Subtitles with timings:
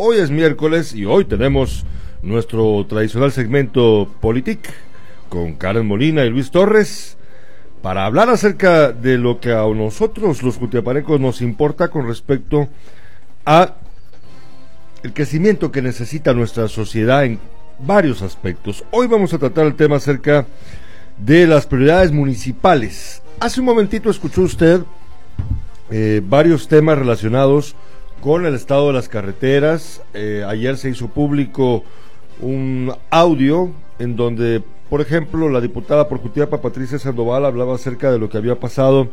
[0.00, 1.84] Hoy es miércoles y hoy tenemos
[2.22, 4.60] nuestro tradicional segmento Politic
[5.28, 7.16] con Karen Molina y Luis Torres
[7.82, 12.68] para hablar acerca de lo que a nosotros los jutiaparecos nos importa con respecto
[13.44, 13.74] a
[15.02, 17.40] el crecimiento que necesita nuestra sociedad en
[17.80, 18.84] varios aspectos.
[18.92, 20.46] Hoy vamos a tratar el tema acerca
[21.18, 23.20] de las prioridades municipales.
[23.40, 24.80] Hace un momentito escuchó usted
[25.90, 30.02] eh, varios temas relacionados con el estado de las carreteras.
[30.12, 31.84] Eh, ayer se hizo público
[32.40, 38.18] un audio en donde, por ejemplo, la diputada por Jutiapa, Patricia Sandoval, hablaba acerca de
[38.18, 39.08] lo que había pasado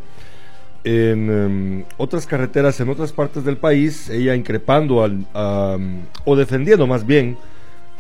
[0.83, 5.25] en em, otras carreteras en otras partes del país, ella increpando al,
[6.25, 7.37] o defendiendo más bien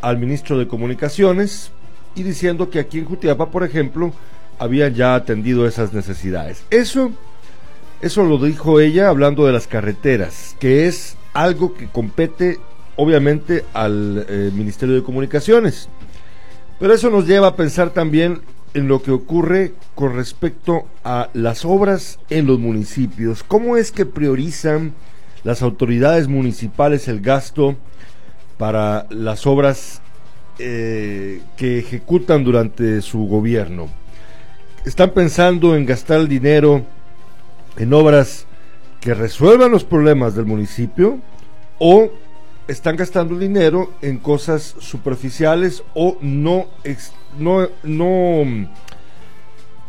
[0.01, 1.71] al ministro de Comunicaciones
[2.13, 4.11] y diciendo que aquí en Jutiapa, por ejemplo,
[4.59, 6.63] habían ya atendido esas necesidades.
[6.69, 7.11] Eso
[8.05, 12.59] eso lo dijo ella hablando de las carreteras, que es algo que compete
[12.97, 15.89] obviamente al eh, Ministerio de Comunicaciones.
[16.79, 18.41] Pero eso nos lleva a pensar también
[18.75, 23.41] en lo que ocurre con respecto a las obras en los municipios.
[23.41, 24.93] ¿Cómo es que priorizan
[25.43, 27.75] las autoridades municipales el gasto
[28.59, 30.03] para las obras
[30.59, 33.89] eh, que ejecutan durante su gobierno?
[34.85, 36.85] ¿Están pensando en gastar el dinero
[37.77, 38.45] en obras
[39.01, 41.19] que resuelvan los problemas del municipio
[41.79, 42.09] o
[42.67, 46.67] están gastando dinero en cosas superficiales o no,
[47.37, 48.67] no, no mm,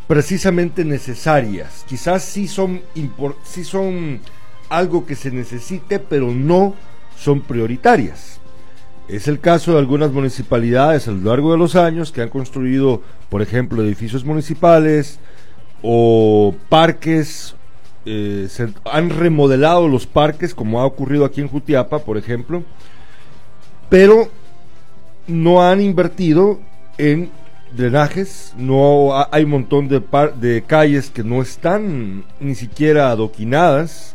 [0.06, 1.84] precisamente necesarias.
[1.88, 2.82] Quizás sí son,
[3.44, 4.20] sí son
[4.68, 6.74] algo que se necesite, pero no
[7.16, 8.40] son prioritarias.
[9.08, 13.02] Es el caso de algunas municipalidades a lo largo de los años que han construido,
[13.30, 15.20] por ejemplo, edificios municipales
[15.80, 17.55] o parques
[18.06, 22.62] eh, se han remodelado los parques, como ha ocurrido aquí en Jutiapa, por ejemplo,
[23.88, 24.28] pero
[25.26, 26.60] no han invertido
[26.98, 27.30] en
[27.76, 34.14] drenajes, no hay un montón de, calles que no están ni siquiera adoquinadas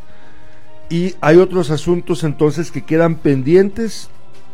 [0.89, 4.09] y hay otros asuntos entonces que quedan pendientes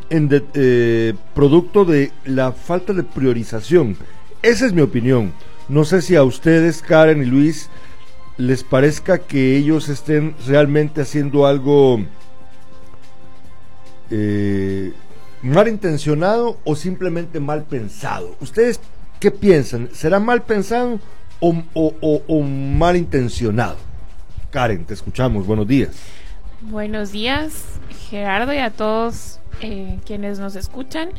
[0.09, 3.97] en eh, producto de la falta de priorización.
[4.41, 5.31] Esa es mi opinión.
[5.69, 7.69] No sé si a ustedes, Karen y Luis,
[8.38, 12.00] les parezca que ellos estén realmente haciendo algo
[14.12, 14.94] eh,
[15.42, 18.36] mal intencionado o simplemente mal pensado.
[18.40, 18.80] ¿Ustedes
[19.20, 19.90] qué piensan?
[19.92, 21.00] ¿Será mal pensado
[21.40, 23.78] o, mal intencionado?
[24.52, 25.46] Karen, te escuchamos.
[25.46, 25.96] Buenos días.
[26.62, 27.66] Buenos días,
[28.09, 31.09] Gerardo, y a todos eh, quienes nos escuchan.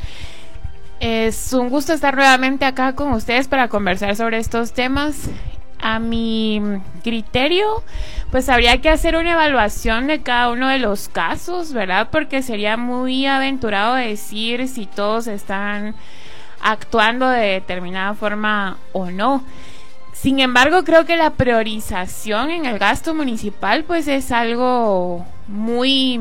[1.00, 5.28] Es un gusto estar nuevamente acá con ustedes para conversar sobre estos temas
[5.80, 6.60] a mi
[7.02, 7.82] criterio,
[8.30, 12.08] pues habría que hacer una evaluación de cada uno de los casos, ¿verdad?
[12.10, 15.94] Porque sería muy aventurado decir si todos están
[16.60, 19.44] actuando de determinada forma o no.
[20.12, 26.20] Sin embargo, creo que la priorización en el gasto municipal pues es algo muy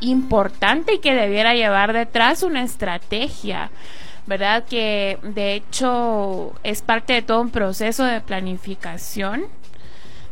[0.00, 3.70] importante y que debiera llevar detrás una estrategia
[4.28, 4.64] ¿verdad?
[4.64, 9.46] Que de hecho es parte de todo un proceso de planificación,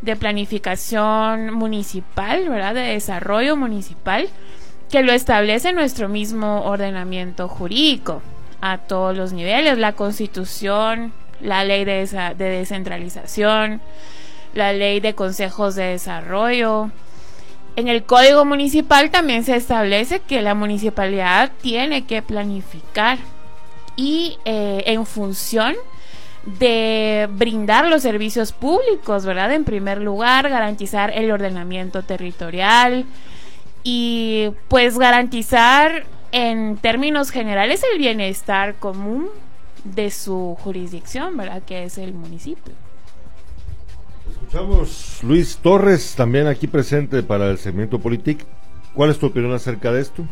[0.02, 2.74] de planificación municipal, ¿verdad?
[2.74, 4.28] De desarrollo municipal,
[4.90, 8.20] que lo establece nuestro mismo ordenamiento jurídico
[8.60, 13.80] a todos los niveles, la constitución, la ley de, de descentralización,
[14.52, 16.90] la ley de consejos de desarrollo,
[17.76, 23.18] en el código municipal también se establece que la municipalidad tiene que planificar
[23.96, 25.74] y eh, en función
[26.58, 29.52] de brindar los servicios públicos, ¿verdad?
[29.52, 33.04] En primer lugar, garantizar el ordenamiento territorial
[33.82, 39.28] y pues garantizar en términos generales el bienestar común
[39.84, 41.62] de su jurisdicción, ¿verdad?
[41.62, 42.74] Que es el municipio.
[44.30, 48.44] Escuchamos Luis Torres, también aquí presente para el segmento Politic.
[48.94, 50.24] ¿Cuál es tu opinión acerca de esto?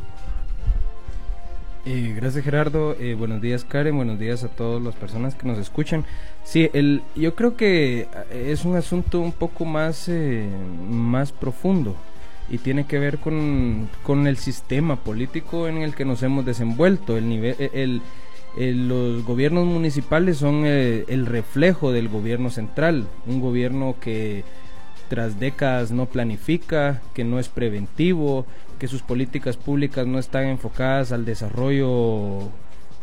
[1.87, 5.59] Eh, gracias Gerardo, eh, buenos días Karen, buenos días a todas las personas que nos
[5.59, 6.07] escuchan.
[6.43, 10.11] Sí, el, yo creo que eh, es un asunto un poco más,
[10.89, 11.95] más profundo
[12.49, 17.19] y tiene que ver con, con, el sistema político en el que nos hemos desenvuelto.
[17.19, 24.43] El nivel, el, los gobiernos municipales son el reflejo del gobierno central, un gobierno que
[25.09, 28.47] tras décadas no planifica, que no es preventivo,
[28.79, 32.51] que sus políticas públicas no están enfocadas al desarrollo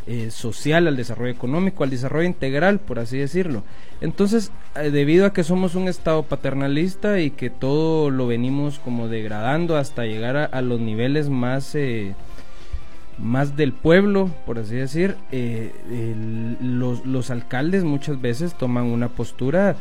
[0.07, 3.63] eh, social, al desarrollo económico, al desarrollo integral, por así decirlo.
[4.01, 9.07] Entonces, eh, debido a que somos un Estado paternalista y que todo lo venimos como
[9.07, 12.15] degradando hasta llegar a, los niveles más, eh,
[13.19, 15.71] más del pueblo, por así decir, eh,
[16.61, 19.75] los, los, alcaldes muchas veces toman una postura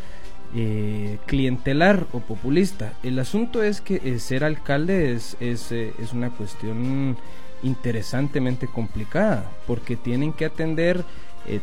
[0.55, 2.93] eh, clientelar o populista.
[3.03, 7.17] El asunto es que eh, ser alcalde es, es, es, una cuestión
[7.63, 11.05] interesantemente complicada, porque tienen que atender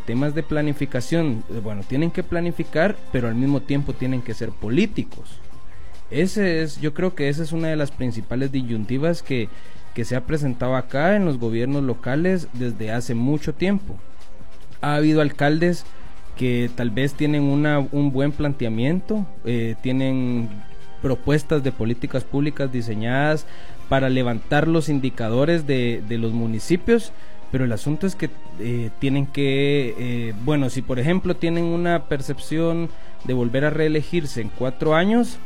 [0.06, 5.40] temas de planificación, bueno, tienen que planificar, pero al mismo tiempo tienen que ser políticos.
[6.10, 9.50] Ese es, yo creo que esa es una de las principales disyuntivas que,
[9.94, 13.98] que se ha presentado acá en los gobiernos locales desde hace mucho tiempo.
[14.80, 15.86] Ha habido alcaldes
[16.38, 20.50] que tal vez tienen una, un buen planteamiento, eh, tienen
[21.02, 23.46] propuestas de políticas públicas diseñadas
[23.90, 27.12] para levantar los indicadores de, de los municipios,
[27.52, 28.30] pero el asunto es que
[28.60, 32.90] eh, tienen que, eh, bueno, si por ejemplo tienen una percepción
[33.24, 35.38] de volver a reelegirse en cuatro años,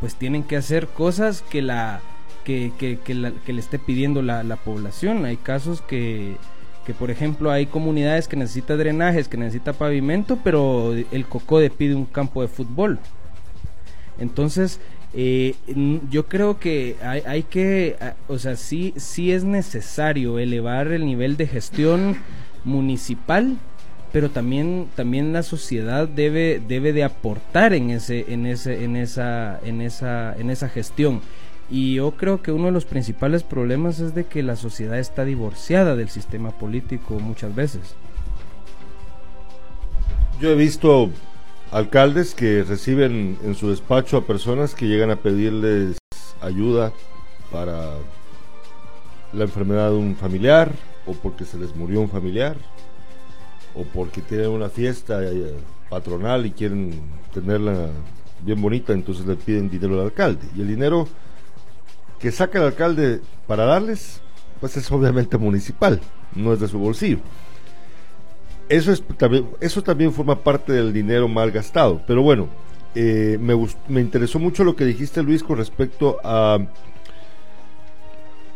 [0.00, 2.00] pues tienen que hacer cosas que la
[2.44, 5.24] que, que, le esté pidiendo la, población.
[5.24, 6.36] Hay casos que,
[6.90, 11.94] que, por ejemplo, hay comunidades que necesitan drenajes, que necesitan pavimento, pero el COCODE pide
[11.94, 12.98] un campo de fútbol.
[14.18, 14.80] Entonces,
[15.14, 15.54] eh,
[16.10, 17.96] yo creo que hay, hay, que,
[18.26, 22.16] o sea, sí, sí es necesario elevar el nivel de gestión
[22.64, 23.56] municipal,
[24.12, 29.60] pero también, también la sociedad debe, debe de aportar en ese, en ese, en esa,
[29.64, 31.20] en esa, en esa gestión.
[31.70, 35.24] Y yo creo que uno de los principales problemas es de que la sociedad está
[35.24, 37.94] divorciada del sistema político muchas veces.
[40.40, 41.10] Yo he visto
[41.70, 45.98] alcaldes que reciben en su despacho a personas que llegan a pedirles
[46.40, 46.92] ayuda
[47.52, 47.94] para
[49.32, 50.72] la enfermedad de un familiar
[51.06, 52.56] o porque se les murió un familiar
[53.74, 55.54] o porque tienen una fiesta eh,
[55.88, 57.00] patronal y quieren
[57.32, 57.90] tenerla
[58.42, 60.46] bien bonita, entonces le piden dinero al alcalde.
[60.56, 61.06] Y el dinero
[62.20, 64.20] que saca el alcalde para darles,
[64.60, 66.00] pues es obviamente municipal,
[66.34, 67.18] no es de su bolsillo.
[68.68, 72.02] Eso, es, también, eso también forma parte del dinero mal gastado.
[72.06, 72.48] Pero bueno,
[72.94, 73.54] eh, me,
[73.88, 76.58] me interesó mucho lo que dijiste Luis con respecto a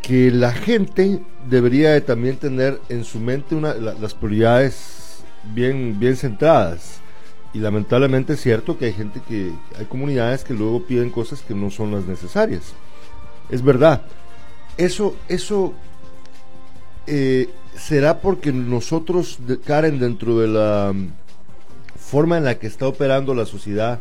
[0.02, 5.24] que la gente debería de también tener en su mente una, las prioridades
[5.54, 7.00] bien, bien centradas.
[7.54, 11.54] Y lamentablemente es cierto que hay gente que, hay comunidades que luego piden cosas que
[11.54, 12.74] no son las necesarias
[13.50, 14.02] es verdad.
[14.76, 15.74] Eso, eso
[17.06, 21.12] eh, será porque nosotros, Karen, dentro de la mm,
[21.98, 24.00] forma en la que está operando la sociedad,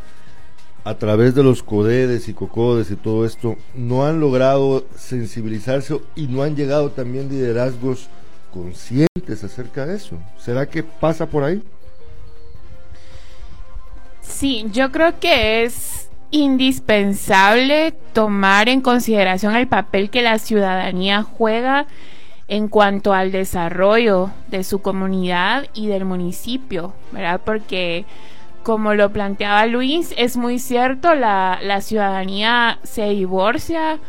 [0.86, 6.28] a través de los CODEDES y COCODES y todo esto, no han logrado sensibilizarse y
[6.28, 8.10] no han llegado también liderazgos
[8.54, 10.20] conscientes acerca de eso.
[10.38, 11.64] ¿Será que pasa por ahí?
[14.22, 21.86] Sí, yo creo que es indispensable tomar en consideración el papel que la ciudadanía juega
[22.48, 27.40] en cuanto al desarrollo de su comunidad y del municipio, ¿verdad?
[27.46, 28.06] Porque
[28.64, 34.00] como lo planteaba Luis, es muy cierto, la, la ciudadanía se divorcia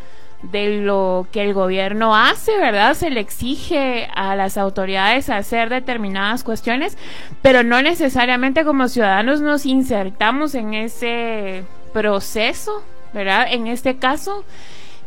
[0.42, 2.94] de lo que el gobierno hace, ¿verdad?
[2.94, 6.96] Se le exige a las autoridades hacer determinadas cuestiones,
[7.42, 12.82] pero no necesariamente como ciudadanos nos insertamos en ese proceso,
[13.14, 13.46] ¿verdad?
[13.48, 14.44] En este caso,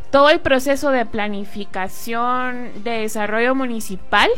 [0.09, 4.29] todo el proceso de planificación de desarrollo municipal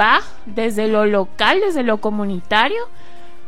[0.00, 2.82] va desde lo local, desde lo comunitario,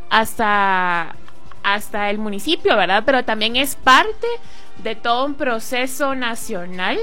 [0.09, 1.15] hasta,
[1.63, 3.03] hasta el municipio, ¿verdad?
[3.05, 4.27] Pero también es parte
[4.83, 6.99] de todo un proceso nacional,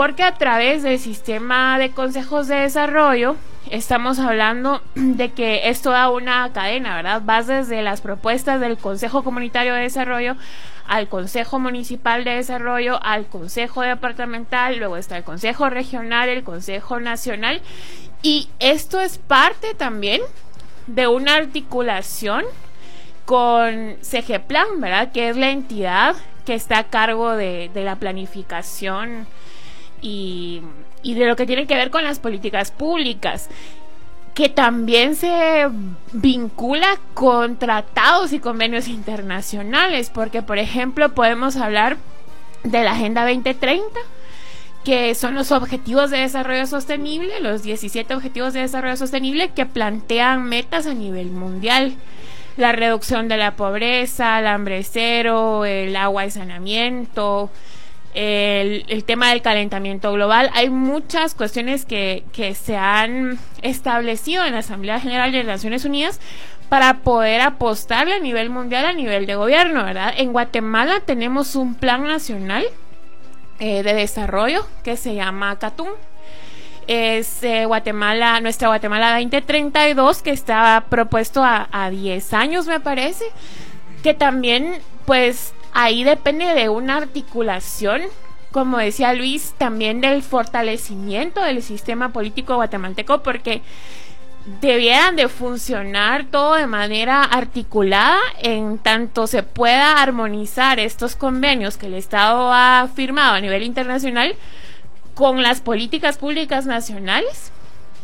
[0.00, 3.36] porque a través del sistema de consejos de desarrollo,
[3.68, 7.20] estamos hablando de que es toda una cadena, ¿verdad?
[7.22, 10.36] Vas desde las propuestas del Consejo Comunitario de Desarrollo
[10.88, 16.98] al Consejo Municipal de Desarrollo, al Consejo Departamental, luego está el Consejo Regional, el Consejo
[16.98, 17.60] Nacional.
[18.22, 20.22] Y esto es parte también
[20.86, 22.46] de una articulación
[23.26, 25.12] con CGPlan, ¿verdad?
[25.12, 26.16] Que es la entidad
[26.46, 29.26] que está a cargo de, de la planificación
[30.00, 30.62] y
[31.02, 33.48] de lo que tiene que ver con las políticas públicas
[34.34, 35.68] que también se
[36.12, 41.96] vincula con tratados y convenios internacionales, porque por ejemplo podemos hablar
[42.62, 43.84] de la Agenda 2030,
[44.84, 50.44] que son los Objetivos de Desarrollo Sostenible, los 17 Objetivos de Desarrollo Sostenible que plantean
[50.44, 51.94] metas a nivel mundial.
[52.56, 57.50] La reducción de la pobreza, el hambre cero, el agua y saneamiento,
[58.14, 60.50] el, tema del calentamiento global.
[60.54, 66.20] Hay muchas cuestiones que, que se han establecido en la Asamblea General de Naciones Unidas
[66.68, 70.14] para poder apostarle a nivel mundial, a nivel de gobierno, ¿verdad?
[70.16, 72.64] En Guatemala tenemos un plan nacional
[73.58, 75.88] eh, de desarrollo que se llama CATUM.
[76.86, 83.24] es eh, Guatemala, nuestra Guatemala 2032, que está propuesto a, a 10 años, me parece,
[84.04, 88.02] que también, pues, ahí depende de una articulación
[88.52, 93.62] como decía Luis, también del fortalecimiento del sistema político guatemalteco, porque
[94.60, 101.86] debieran de funcionar todo de manera articulada en tanto se pueda armonizar estos convenios que
[101.86, 104.34] el Estado ha firmado a nivel internacional
[105.14, 107.52] con las políticas públicas nacionales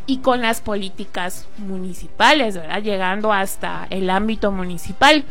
[0.06, 2.82] y con las políticas municipales, ¿verdad?
[2.82, 5.24] Llegando hasta el ámbito municipal.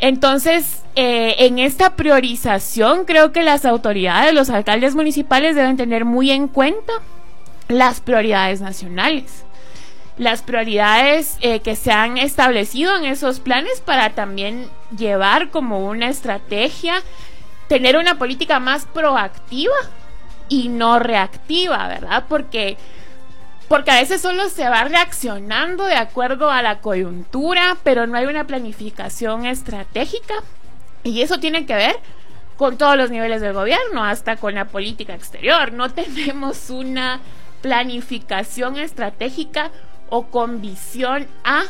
[0.00, 6.30] Entonces, eh, en esta priorización, creo que las autoridades, los alcaldes municipales deben tener muy
[6.30, 6.92] en cuenta
[7.68, 9.44] las prioridades nacionales,
[10.16, 16.08] las prioridades eh, que se han establecido en esos planes para también llevar como una
[16.08, 17.02] estrategia,
[17.68, 19.76] tener una política más proactiva
[20.48, 22.24] y no reactiva, ¿verdad?
[22.28, 22.76] Porque
[23.68, 28.24] porque a veces solo se va reaccionando de acuerdo a la coyuntura, pero no hay
[28.24, 30.34] una planificación estratégica.
[31.04, 31.96] Y eso tiene que ver
[32.56, 35.72] con todos los niveles del gobierno, hasta con la política exterior.
[35.72, 37.20] No tenemos una
[37.60, 39.70] planificación estratégica
[40.08, 41.64] o con visión a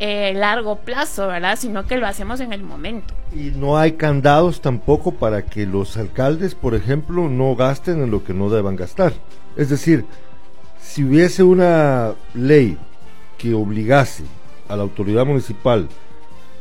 [0.00, 1.58] eh, largo plazo, ¿verdad?
[1.58, 3.14] Sino que lo hacemos en el momento.
[3.34, 8.24] Y no hay candados tampoco para que los alcaldes, por ejemplo, no gasten en lo
[8.24, 9.12] que no deban gastar.
[9.56, 10.06] Es decir,
[10.80, 12.78] si hubiese una ley
[13.36, 14.24] que obligase
[14.68, 15.88] a la autoridad municipal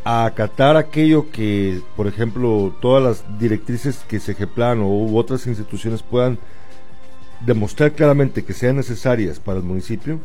[0.04, 6.40] a acatar aquello que, por ejemplo, todas las directrices que ejemplan o otras instituciones puedan
[7.46, 10.20] demostrar claramente que sean necesarias para el municipio,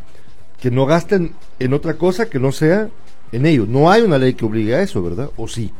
[0.60, 2.88] que no gasten en otra cosa que no sea
[3.32, 3.66] en ello.
[3.68, 5.30] No hay una ley que obligue a eso, ¿verdad?
[5.36, 5.72] ¿O sí?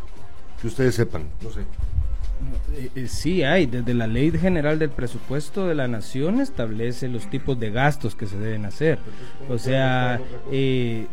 [0.61, 1.61] Que ustedes sepan, no sé.
[2.75, 7.29] Eh, eh, sí hay, desde la ley general del presupuesto de la nación establece los
[7.29, 8.99] tipos de gastos que se deben hacer.
[9.49, 10.21] O sea,
[10.51, 11.07] eh,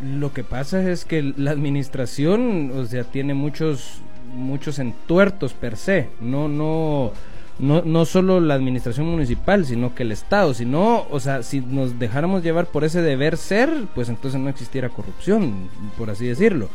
[0.00, 4.00] lo que pasa es que la administración, o sea, tiene muchos
[4.34, 7.12] muchos entuertos per se, no no
[7.58, 10.54] no, no solo la administración municipal, sino que el Estado.
[10.54, 14.48] Si no, o sea, si nos dejáramos llevar por ese deber ser, pues entonces no
[14.48, 16.68] existiera corrupción, por así decirlo.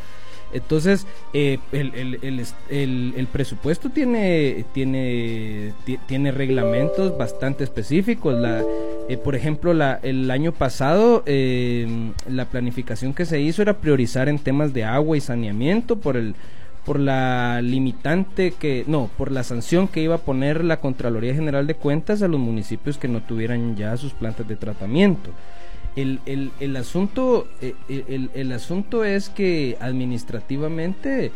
[0.52, 5.74] Entonces, eh, el, presupuesto tiene, tiene,
[6.06, 8.34] tiene reglamentos bastante específicos.
[8.34, 8.62] La,
[9.08, 14.28] eh, por ejemplo, la, el año pasado em, la planificación que se hizo era priorizar
[14.28, 16.34] en temas de agua y saneamiento por el
[16.84, 21.66] por la limitante que no por la sanción que iba a poner la Contraloría General
[21.66, 25.30] de Cuentas a los municipios que no tuvieran ya sus plantas de tratamiento
[26.02, 31.32] el, el, asunto, eh, el, el, asunto es que administrativamente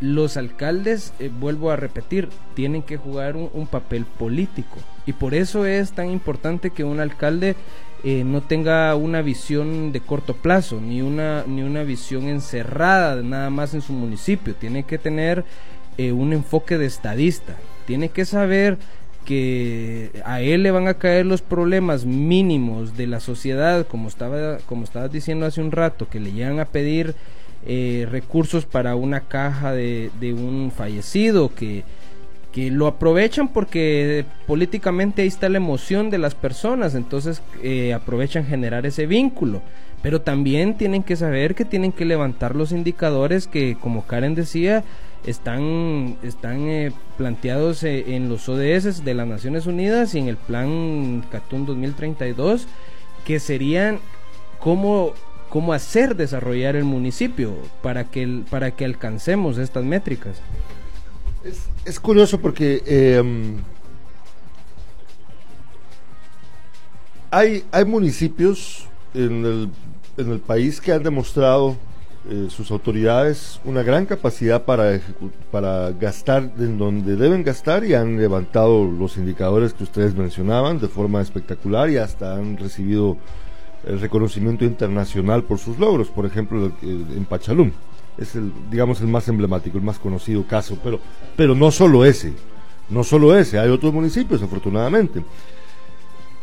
[0.00, 4.76] los alcaldes, eh, vuelvo a repetir, tienen que jugar un, papel político.
[5.06, 7.56] Y por eso es tan importante que un alcalde
[8.04, 13.50] eh, no tenga una visión de corto plazo, ni una, ni una visión encerrada nada
[13.50, 14.54] más en su municipio.
[14.54, 15.44] Tiene que tener
[15.98, 17.56] un enfoque de estadista.
[17.86, 18.76] Tiene que saber
[19.26, 24.58] que a él le van a caer los problemas mínimos de la sociedad, como estaba
[24.66, 27.14] como estabas diciendo hace un rato, que le llegan a pedir
[27.66, 31.82] eh, recursos para una caja de, un fallecido, que,
[32.52, 38.46] que, lo aprovechan porque políticamente ahí está la emoción de las personas, entonces eh, aprovechan
[38.46, 39.60] generar ese vínculo.
[40.02, 44.84] Pero también tienen que saber que tienen que levantar los indicadores que, como Karen decía,
[45.24, 50.36] están, están eh, planteados eh, en los ODS de las Naciones Unidas y en el
[50.36, 52.66] Plan Catún 2032,
[53.24, 53.98] que serían
[54.60, 55.14] cómo,
[55.48, 60.36] cómo hacer desarrollar el municipio para que, para que alcancemos estas métricas.
[61.84, 63.58] Es, curioso porque em,
[67.30, 69.70] hay, hay municipios en el,
[70.16, 71.76] en el país que han demostrado
[72.28, 75.00] eh, sus autoridades una gran capacidad para,
[75.52, 80.88] para gastar en donde deben gastar y han levantado los indicadores que ustedes mencionaban de
[80.88, 83.16] forma espectacular y hasta han recibido
[83.86, 87.70] el reconocimiento internacional por sus logros, por ejemplo en Pachalum.
[88.18, 90.98] Es el, digamos, el más emblemático, el más conocido caso, pero,
[91.36, 92.32] pero no solo ese,
[92.88, 95.22] no solo ese, hay otros municipios, afortunadamente.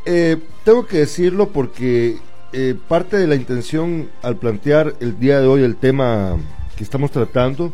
[0.06, 2.18] Eh, tengo que decirlo porque
[2.54, 6.38] eh, parte de la intención al plantear el día de hoy el tema
[6.78, 7.74] que estamos tratando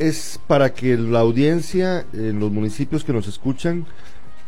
[0.00, 3.86] es para que la audiencia en los municipios que nos escuchan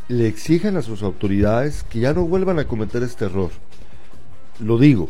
[0.09, 3.51] le exijan a sus autoridades que ya no vuelvan a cometer este error.
[4.59, 5.09] Lo digo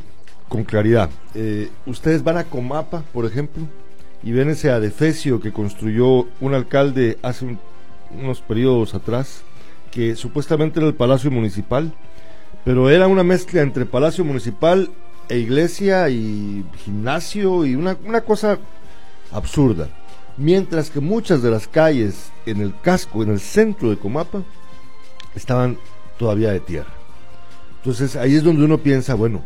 [0.51, 1.09] con claridad.
[1.35, 3.67] Eh, ustedes van a Comapa, por ejemplo,
[4.23, 7.57] y ven ese adefesio que construyó un alcalde hace
[8.11, 9.45] unos periodos atrás,
[9.91, 11.95] que supuestamente era el Palacio Municipal
[12.65, 14.91] pero era una mezcla entre Palacio Municipal
[15.29, 18.59] e iglesia y gimnasio y una, una cosa
[19.33, 19.89] absurda.
[20.37, 24.43] Mientras que muchas de las calles en el casco, en el centro de Comapa,
[25.35, 25.79] estaban
[26.19, 26.93] todavía de tierra.
[27.79, 29.43] Entonces ahí es donde uno piensa, bueno,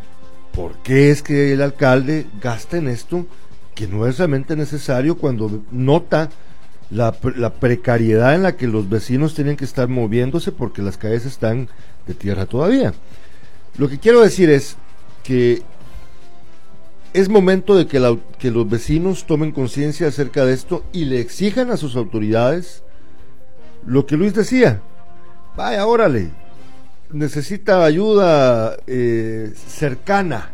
[0.53, 3.25] ¿por qué es que el alcalde gasta en esto
[3.73, 6.29] que no es realmente necesario cuando nota
[6.89, 11.25] la, la, precariedad en la que los vecinos tienen que estar moviéndose porque las calles
[11.25, 11.67] están
[12.07, 12.93] de tierra todavía?
[13.77, 14.75] Lo que quiero decir es
[15.23, 15.61] que
[17.13, 21.71] es momento de que, que los vecinos tomen conciencia acerca de esto y le exijan
[21.71, 22.83] a sus autoridades
[23.85, 24.81] lo que Luis decía.
[25.55, 26.31] Vaya, órale,
[27.11, 30.51] necesita ayuda eh, cercana.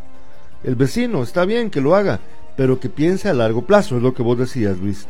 [0.64, 2.20] El vecino, está bien que lo haga,
[2.56, 5.08] pero que piense a largo plazo, es lo que vos decías, Luis.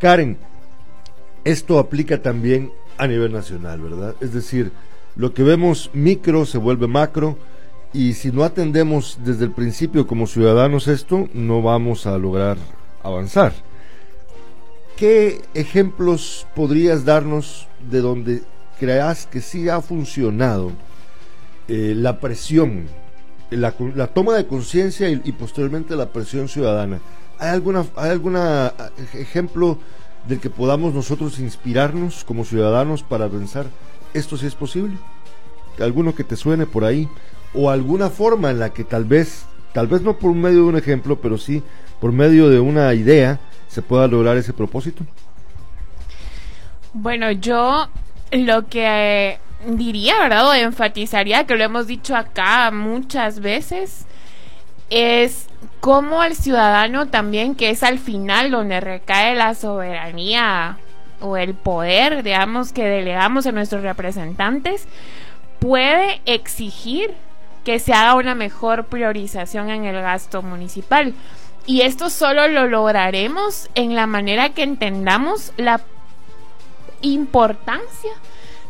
[0.00, 0.38] Karen,
[1.44, 4.14] esto aplica también a nivel nacional, ¿verdad?
[4.20, 4.72] Es decir,
[5.16, 7.36] lo que vemos micro se vuelve macro
[7.92, 12.56] y si no atendemos desde el principio como ciudadanos esto, no vamos a lograr
[13.02, 13.52] avanzar.
[14.96, 18.42] ¿Qué ejemplos podrías darnos de donde
[18.78, 20.72] creas que sí ha funcionado
[21.68, 22.86] eh, la presión,
[23.50, 23.72] la,
[24.08, 27.00] toma de conciencia y, posteriormente la presión ciudadana?
[27.38, 29.78] ¿Hay alguna, hay alguna eh, ejemplo
[30.28, 33.66] del que podamos nosotros inspirarnos como ciudadanos para pensar
[34.14, 34.96] esto sí es posible?
[35.80, 37.08] ¿Alguno que te suene por ahí?
[37.54, 40.76] o alguna forma en la que tal vez, tal vez no por medio de un
[40.76, 41.62] ejemplo, pero sí
[42.00, 43.38] por medio de una idea
[43.68, 45.04] se pueda lograr ese propósito?
[46.92, 47.88] Bueno, yo
[48.32, 50.48] lo que diría, ¿verdad?
[50.48, 54.06] O enfatizaría, que lo hemos dicho acá muchas veces,
[54.88, 55.46] es
[55.80, 60.78] cómo el ciudadano también, que es al final donde recae la soberanía
[61.20, 64.86] o el poder, digamos, que delegamos a nuestros representantes,
[65.58, 67.14] puede exigir
[67.64, 71.14] que se haga una mejor priorización en el gasto municipal.
[71.66, 75.80] Y esto solo lo lograremos en la manera que entendamos la
[77.02, 78.10] importancia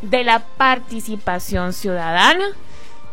[0.03, 2.47] de la participación ciudadana,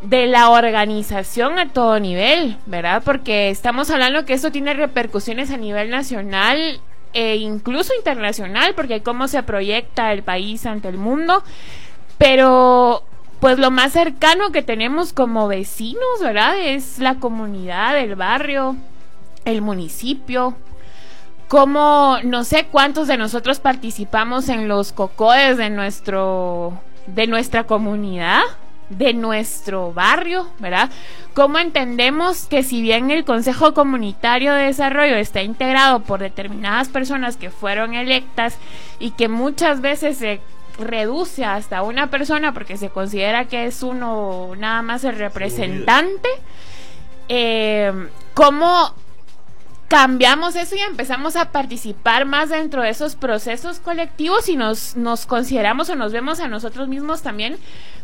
[0.01, 3.01] de la organización a todo nivel, ¿verdad?
[3.03, 6.79] Porque estamos hablando que esto tiene repercusiones a nivel nacional
[7.13, 11.43] e incluso internacional, porque cómo se proyecta el país ante el mundo,
[12.17, 13.03] pero
[13.39, 16.57] pues lo más cercano que tenemos como vecinos, ¿verdad?
[16.57, 18.75] Es la comunidad, el barrio,
[19.45, 20.55] el municipio.
[21.47, 28.41] Como no sé cuántos de nosotros participamos en los cocodes de nuestro de nuestra comunidad,
[28.89, 30.89] de nuestro barrio, ¿verdad?
[31.33, 37.37] ¿Cómo entendemos que si bien el Consejo Comunitario de Desarrollo está integrado por determinadas personas
[37.37, 38.57] que fueron electas
[38.99, 40.41] y que muchas veces se
[40.79, 46.29] reduce hasta una persona porque se considera que es uno nada más el representante,
[47.29, 47.91] eh,
[48.33, 48.93] ¿cómo
[49.87, 55.25] cambiamos eso y empezamos a participar más dentro de esos procesos colectivos y nos, nos
[55.25, 57.57] consideramos o nos vemos a nosotros mismos también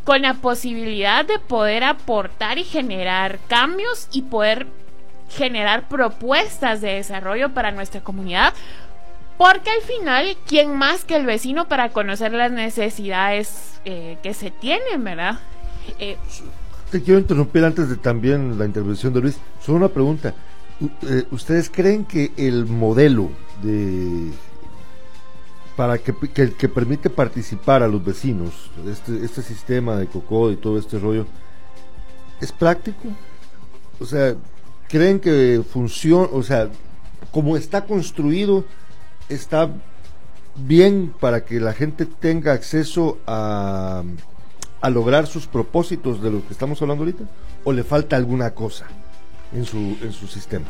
[0.03, 4.67] con la posibilidad de poder aportar y generar cambios y poder
[5.29, 8.53] generar propuestas de desarrollo para nuestra comunidad
[9.37, 14.51] porque al final, ¿quién más que el vecino para conocer las necesidades eh, que se
[14.51, 15.39] tienen, verdad?
[15.99, 16.17] Eh,
[16.91, 19.37] Te quiero interrumpir antes de también la intervención de Luis.
[19.61, 20.33] Solo una pregunta.
[20.83, 23.29] Eh, ¿Ustedes creen que el modelo
[23.61, 24.31] de
[25.77, 30.77] para que, que, permite participar a los vecinos, este, este sistema de COCO y todo
[30.77, 31.25] este rollo,
[32.41, 33.07] es práctico?
[33.99, 34.35] O sea,
[34.89, 36.27] ¿creen que funciona?
[36.31, 36.69] O sea,
[37.31, 38.65] como está construido,
[39.29, 39.69] está
[40.55, 44.03] bien para que la gente tenga acceso a,
[44.81, 47.23] a lograr sus propósitos de los que estamos hablando ahorita?
[47.63, 48.85] ¿O le falta alguna cosa
[49.53, 50.65] en su, en su sistema?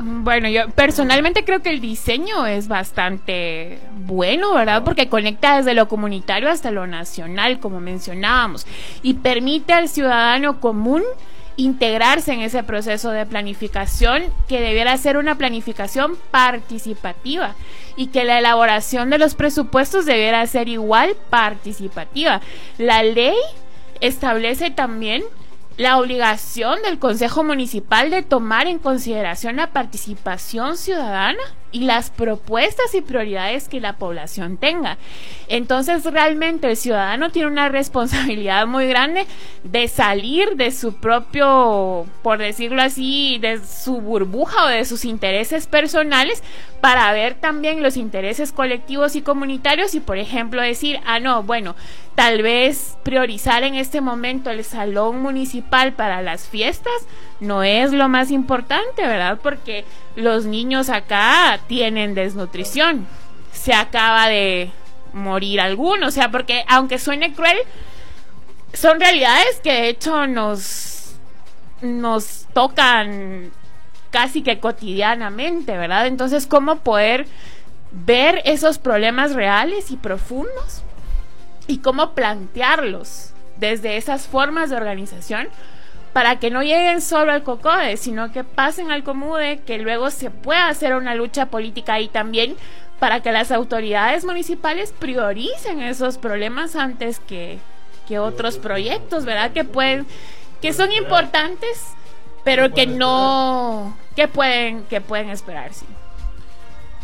[0.00, 4.84] Bueno, yo personalmente creo que el diseño es bastante bueno, ¿verdad?
[4.84, 8.64] Porque conecta desde lo comunitario hasta lo nacional, como mencionábamos,
[9.02, 11.02] y permite al ciudadano común
[11.56, 17.56] integrarse en ese proceso de planificación que debiera ser una planificación participativa
[17.96, 22.40] y que la elaboración de los presupuestos debiera ser igual participativa.
[22.78, 23.34] La ley
[24.00, 25.24] establece también
[25.78, 31.38] la obligación del Consejo Municipal de tomar en consideración la participación ciudadana
[31.70, 34.98] y las propuestas y prioridades que la población tenga.
[35.48, 39.26] Entonces realmente el ciudadano tiene una responsabilidad muy grande
[39.64, 45.66] de salir de su propio, por decirlo así, de su burbuja o de sus intereses
[45.66, 46.42] personales
[46.80, 51.74] para ver también los intereses colectivos y comunitarios y por ejemplo decir, ah no, bueno,
[52.14, 56.92] tal vez priorizar en este momento el salón municipal para las fiestas
[57.40, 59.38] no es lo más importante, ¿verdad?
[59.42, 59.84] Porque
[60.16, 63.06] los niños acá tienen desnutrición.
[63.52, 64.70] Se acaba de
[65.12, 67.58] morir alguno, o sea, porque aunque suene cruel,
[68.72, 71.14] son realidades que de hecho nos
[71.80, 73.50] nos tocan
[74.10, 76.06] casi que cotidianamente, ¿verdad?
[76.06, 77.26] Entonces, ¿cómo poder
[77.92, 80.82] ver esos problemas reales y profundos
[81.66, 85.48] y cómo plantearlos desde esas formas de organización
[86.18, 90.32] para que no lleguen solo al COCODE, sino que pasen al COMUDE, que luego se
[90.32, 92.56] pueda hacer una lucha política ahí también
[92.98, 97.60] para que las autoridades municipales prioricen esos problemas antes que,
[98.08, 99.52] que otros proyectos, ¿verdad?
[99.52, 100.06] Que pueden,
[100.60, 101.84] que son importantes,
[102.42, 105.86] pero que no, que pueden, que pueden esperar, sí.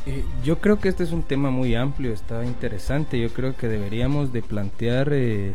[0.06, 3.20] Eh, yo creo que este es un tema muy amplio, está interesante.
[3.20, 5.54] Yo creo que deberíamos de plantear eh,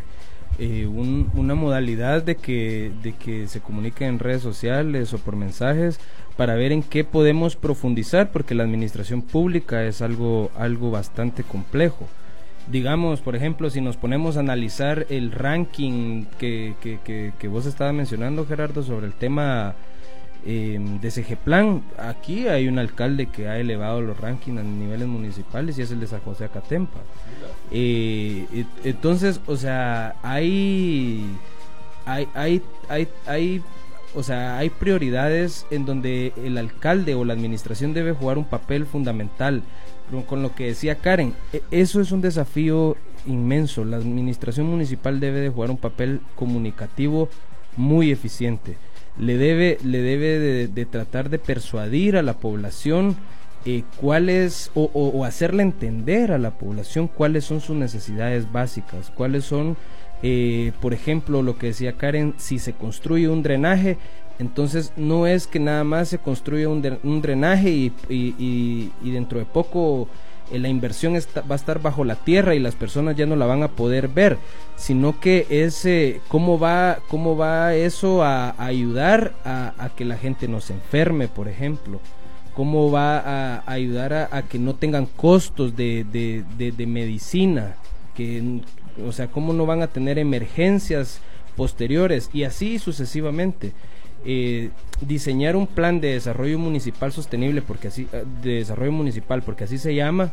[0.58, 5.98] eh, una modalidad de que, de que se comunique en redes sociales o por mensajes
[6.36, 12.08] para ver en qué podemos profundizar, porque la administración pública es algo, algo bastante complejo.
[12.70, 17.94] Digamos, por ejemplo, si nos ponemos a analizar el ranking que, que, que vos estabas
[17.94, 19.74] mencionando, Gerardo, sobre el tema
[20.46, 25.78] eh, de plan aquí hay un alcalde que ha elevado los rankings a niveles municipales
[25.78, 27.00] y es el de San José Acatempa.
[27.70, 28.46] Eh,
[28.84, 31.26] entonces, o sea, hay,
[32.06, 33.62] hay, hay, hay, hay,
[34.14, 38.86] o sea, hay prioridades en donde el alcalde o la administración debe jugar un papel
[38.86, 39.62] fundamental.
[40.26, 43.84] Con lo que decía Karen, e, eso es un desafío inmenso.
[43.84, 47.28] La administración municipal debe de jugar un papel comunicativo
[47.76, 48.76] muy eficiente
[49.18, 53.16] le debe, le debe de, tratar de persuadir a la población
[53.66, 59.76] eh, cuáles, o, hacerle entender a la población cuáles son sus necesidades básicas, cuáles son,
[60.22, 63.98] eh, por ejemplo, lo que decía Karen, si se construye un drenaje,
[64.38, 69.44] entonces no es que nada más se construye un, un drenaje y, y, dentro de
[69.44, 70.08] poco
[70.52, 73.62] la inversión va a estar bajo la tierra y las personas ya no la van
[73.62, 74.38] a poder ver,
[74.76, 80.48] sino que es eh, cómo, va, cómo va eso a, ayudar a, que la gente
[80.48, 82.00] no se enferme, por ejemplo,
[82.54, 87.76] cómo va a, ayudar a, que no tengan costos de, de, medicina,
[88.14, 88.60] que,
[89.06, 91.20] o sea, cómo no van a tener emergencias
[91.56, 93.72] posteriores y así sucesivamente.
[94.24, 99.64] Eh, diseñar un plan de desarrollo municipal sostenible, porque así, eh, de desarrollo municipal, porque
[99.64, 100.32] así se llama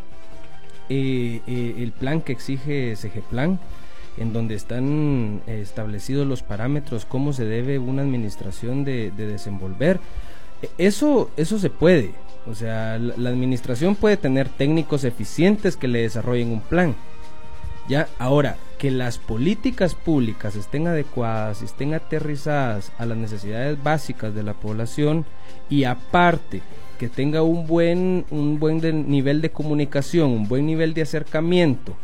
[0.89, 2.95] eh, el plan que exige
[3.29, 3.59] Plan
[4.17, 9.99] en donde están establecidos los parámetros, cómo se debe una administración de, desenvolver.
[10.61, 12.11] E, eso, eso se puede.
[12.47, 16.95] O sea, la administración puede tener técnicos eficientes que le desarrollen un plan.
[17.87, 24.43] Ya, ahora, que las políticas públicas estén adecuadas, estén aterrizadas a las necesidades básicas de
[24.43, 25.25] la población
[25.69, 26.61] y aparte
[26.99, 31.95] que tenga un buen, un buen nivel de comunicación, un buen nivel de acercamiento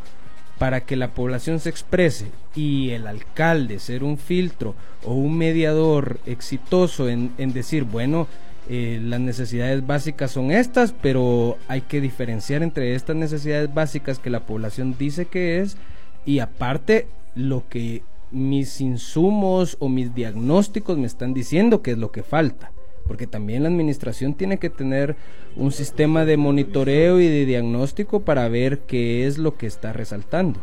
[0.58, 6.20] para que la población se exprese y el alcalde ser un filtro o un mediador
[6.26, 8.28] exitoso en, decir, bueno,
[8.70, 14.30] eh, las necesidades básicas son estas, pero hay que diferenciar entre estas necesidades básicas que
[14.30, 15.76] la población dice que es
[16.26, 22.12] y aparte lo que mis insumos o mis diagnósticos me están diciendo que es lo
[22.12, 22.72] que falta.
[23.06, 25.18] Porque también la administración tiene que tener
[25.58, 30.62] un sistema de monitoreo y de diagnóstico para ver qué es lo que está resaltando.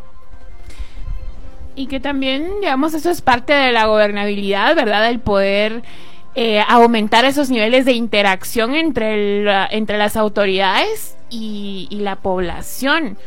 [1.75, 5.07] Y que también, digamos, eso es parte de la gobernabilidad, ¿verdad?
[5.09, 5.83] El poder
[6.35, 9.43] eh, aumentar esos niveles de interacción entre,
[9.75, 13.17] entre las autoridades y, y la población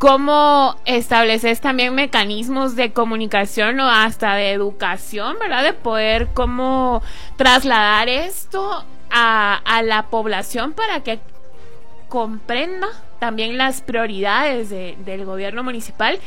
[0.00, 5.62] cómo estableces también mecanismos de comunicación o hasta de educación, ¿verdad?
[5.62, 7.02] De poder cómo
[7.36, 11.20] trasladar esto a, la población para que
[12.08, 16.18] comprenda también las prioridades del gobierno municipal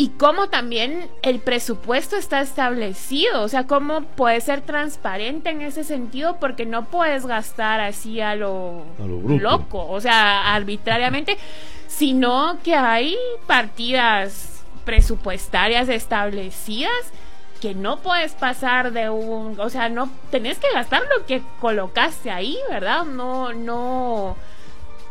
[0.00, 5.82] y cómo también el presupuesto está establecido, o sea, cómo puede ser transparente en ese
[5.82, 8.84] sentido porque no puedes gastar así a lo,
[9.26, 11.36] loco, o sea, arbitrariamente,
[11.88, 13.16] sino que hay
[13.48, 17.12] partidas presupuestarias establecidas
[17.60, 22.30] que no puedes pasar de un, o sea, no tenés que gastar lo que colocaste
[22.30, 23.04] ahí, ¿verdad?
[23.04, 24.36] No, no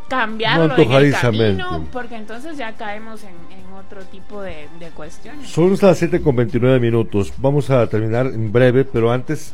[0.07, 5.49] cambiarlo en el camino, porque entonces ya caemos en, otro tipo de, cuestiones.
[5.49, 7.31] Son las 7 con 29 minutos.
[7.37, 9.53] Vamos a terminar en breve, pero antes,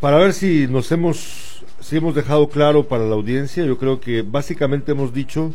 [0.00, 4.22] para ver si nos hemos, si hemos dejado claro para la audiencia, yo creo que
[4.22, 5.52] básicamente hemos dicho,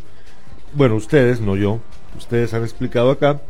[0.73, 1.79] bueno, ustedes, no yo,
[2.17, 3.41] ustedes han explicado acá,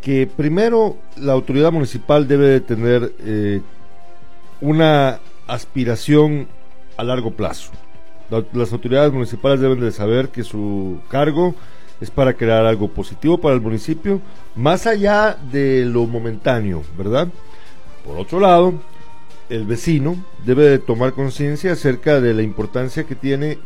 [0.00, 3.60] que primero la autoridad municipal debe de tener eh,
[4.60, 6.48] una aspiración
[6.96, 7.70] a largo plazo.
[8.54, 11.54] Las autoridades municipales deben de saber que su cargo
[12.00, 14.22] es para crear algo positivo para el municipio,
[14.56, 17.28] más allá de lo momentáneo, ¿verdad?
[18.06, 18.74] Por otro lado,
[19.50, 20.16] el vecino
[20.46, 23.58] debe de tomar conciencia acerca de la importancia que tiene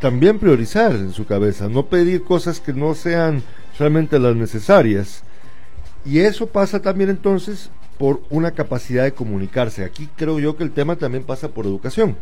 [0.00, 3.42] también priorizar en su cabeza, no pedir cosas que no sean
[3.80, 5.24] realmente las necesarias.
[6.04, 9.84] Y eso pasa también entonces por una capacidad de comunicarse.
[9.84, 12.16] Aquí creo yo que el tema también pasa por educación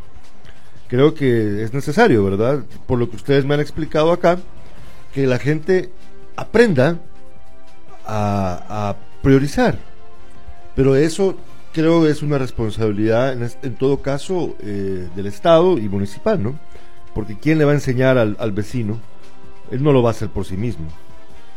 [0.92, 2.64] creo que es necesario, ¿verdad?
[2.86, 4.38] Por lo que ustedes me han explicado acá,
[5.14, 5.88] que la gente
[6.36, 6.98] aprenda
[8.04, 9.78] a, priorizar.
[10.76, 11.34] Pero eso
[11.72, 16.58] creo es una responsabilidad, en, todo caso, eh, del Estado y municipal, ¿no?
[17.14, 19.00] Porque ¿quién le va a enseñar al, al, vecino?
[19.70, 20.88] Él no lo va a hacer por sí mismo.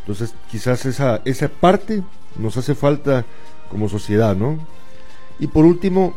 [0.04, 2.04] Entonces, quizás esa, esa parte
[2.38, 3.26] nos hace falta
[3.69, 4.60] como sociedad, ¿no?
[5.39, 6.15] Y por último,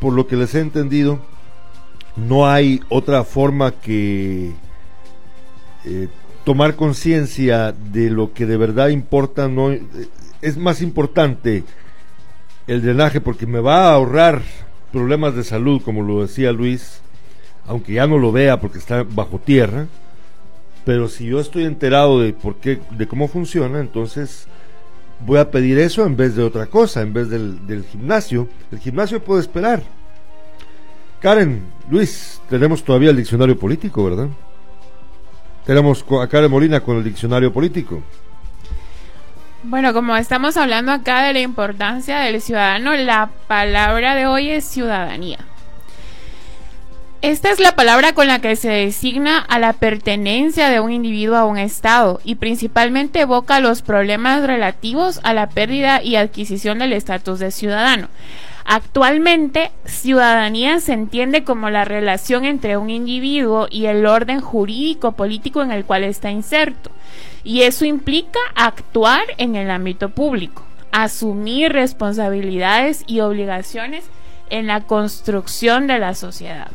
[0.00, 1.18] por lo que les he entendido,
[2.26, 4.52] no hay otra forma que
[5.84, 6.08] eh,
[6.44, 9.48] tomar conciencia de lo que de verdad importa.
[9.48, 9.70] No,
[10.40, 11.64] es más importante
[12.66, 14.42] el drenaje porque me va a ahorrar
[14.92, 17.00] problemas de salud, como lo decía Luis,
[17.66, 19.86] aunque ya no lo vea porque está bajo tierra.
[20.84, 24.48] Pero si yo estoy enterado de por qué, de cómo funciona, entonces
[25.20, 28.48] voy a pedir eso en vez de otra cosa, en vez del, del gimnasio.
[28.72, 29.97] El gimnasio puede esperar
[31.20, 34.28] Karen, Luis, tenemos todavía el diccionario político, ¿verdad?
[35.66, 38.02] Tenemos a Karen Molina con el diccionario político.
[39.64, 44.64] Bueno, como estamos hablando acá de la importancia del ciudadano, la palabra de hoy es
[44.64, 45.38] ciudadanía.
[47.20, 51.36] Esta es la palabra con la que se designa a la pertenencia de un individuo
[51.36, 56.92] a un Estado y principalmente evoca los problemas relativos a la pérdida y adquisición del
[56.92, 58.06] estatus de ciudadano.
[58.70, 65.62] Actualmente, ciudadanía se entiende como la relación entre un individuo y el orden jurídico político
[65.62, 66.90] en el cual está inserto.
[67.42, 74.04] Y eso implica actuar en el ámbito público, asumir responsabilidades y obligaciones
[74.50, 76.70] en la construcción de la sociedad.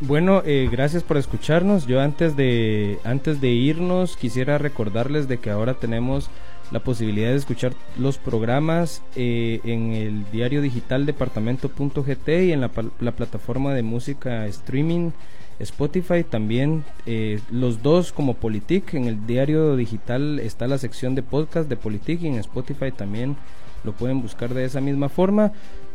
[0.00, 1.86] Bueno, eh, gracias por escucharnos.
[1.86, 6.28] Yo antes de antes de irnos quisiera recordarles de que ahora tenemos
[6.72, 12.68] la posibilidad de escuchar los programas eh, en el diario digital departamento.gt y en la,
[13.12, 15.10] plataforma de música streaming
[15.58, 21.22] Spotify también eh, los dos como Politic en el diario digital está la sección de
[21.22, 23.36] podcast de Politic y en Spotify también
[23.84, 25.52] lo pueden buscar de esa misma forma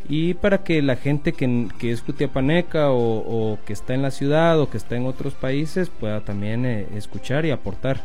[0.08, 4.60] y para que la gente que, que es Cutiapaneca o, que está en la ciudad
[4.60, 8.00] o que está en otros países pueda también eh, escuchar y aportar.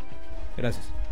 [0.57, 1.02] Gracias.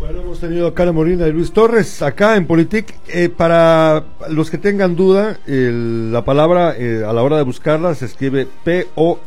[0.00, 2.94] Bueno, hemos tenido a Carla Molina y Luis Torres acá en Politic.
[3.08, 8.06] Eh, para los que tengan duda, la palabra eh, a la hora de buscarla se
[8.06, 9.22] escribe P-O-L-I-T-I-K.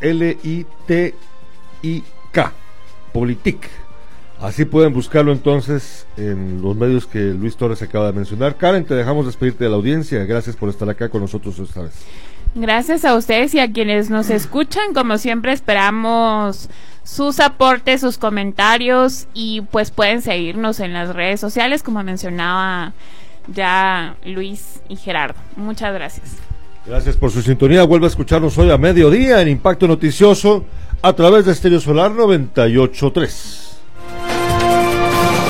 [3.14, 3.70] Politic.
[4.42, 8.58] Así pueden buscarlo entonces en los medios que Luis Torres acaba de mencionar.
[8.58, 10.26] Karen, te dejamos despedirte de la audiencia.
[10.26, 11.94] Gracias por estar acá con nosotros esta vez.
[12.56, 14.94] Gracias a ustedes y a quienes nos escuchan.
[14.94, 16.70] Como siempre esperamos
[17.04, 22.94] sus aportes, sus comentarios y pues pueden seguirnos en las redes sociales como mencionaba
[23.54, 25.40] ya Luis y Gerardo.
[25.58, 26.38] Muchas gracias.
[26.86, 27.84] Gracias por su sintonía.
[27.84, 30.66] Vuelve a escucharnos hoy a mediodía en Impacto Noticioso
[31.02, 33.75] a través de Estéreo Solar 983.